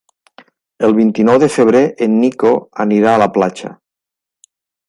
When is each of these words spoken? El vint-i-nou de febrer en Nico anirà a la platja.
El 0.87 0.95
vint-i-nou 0.99 1.37
de 1.43 1.51
febrer 1.57 1.83
en 2.07 2.17
Nico 2.23 2.55
anirà 2.87 3.15
a 3.15 3.23
la 3.25 3.31
platja. 3.37 3.75